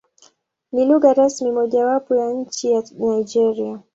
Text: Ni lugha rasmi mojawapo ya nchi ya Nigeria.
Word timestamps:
Ni 0.71 0.85
lugha 0.85 1.13
rasmi 1.13 1.51
mojawapo 1.51 2.15
ya 2.15 2.31
nchi 2.33 2.71
ya 2.71 2.83
Nigeria. 2.99 3.79